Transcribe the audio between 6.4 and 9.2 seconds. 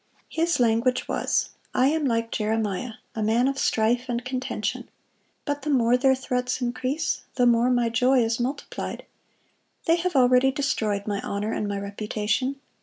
increase, the more my joy is multiplied....